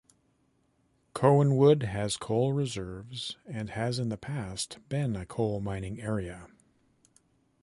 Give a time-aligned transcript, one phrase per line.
[1.13, 6.47] Coanwood has coal reserves and has in the past been a coal mining area.